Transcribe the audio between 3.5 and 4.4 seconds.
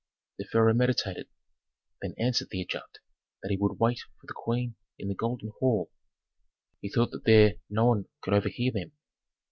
he would wait for the